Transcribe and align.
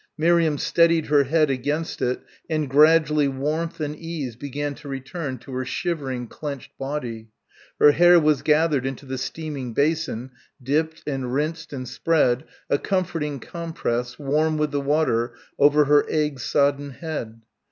Miriam 0.17 0.57
steadied 0.57 1.05
her 1.05 1.25
head 1.25 1.51
against 1.51 2.01
it 2.01 2.21
and 2.49 2.67
gradually 2.67 3.27
warmth 3.27 3.79
and 3.79 3.95
ease 3.95 4.35
began 4.35 4.73
to 4.73 4.87
return 4.89 5.37
to 5.37 5.53
her 5.53 5.63
shivering, 5.63 6.25
clenched 6.27 6.75
body. 6.79 7.27
Her 7.79 7.91
hair 7.91 8.19
was 8.19 8.41
gathered 8.41 8.83
into 8.83 9.05
the 9.05 9.19
steaming 9.19 9.75
basin 9.75 10.31
dipped 10.63 11.03
and 11.05 11.31
rinsed 11.31 11.71
and 11.71 11.87
spread, 11.87 12.45
a 12.67 12.79
comforting 12.79 13.39
compress, 13.39 14.17
warm 14.17 14.57
with 14.57 14.71
the 14.71 14.81
water, 14.81 15.33
over 15.59 15.85
her 15.85 16.03
egg 16.09 16.39
sodden 16.39 16.89
head. 16.89 17.39